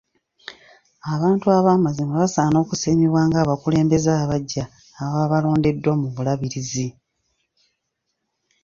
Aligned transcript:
Abantu 1.13 1.45
abamazima 1.57 2.13
basaana 2.21 2.57
okusiimibwa 2.63 3.21
ng'abakulembeze 3.27 4.09
abaggya 4.23 4.63
ababa 5.03 5.31
balondeddwa 5.31 5.93
mu 6.01 6.07
bulabirizi. 6.15 6.87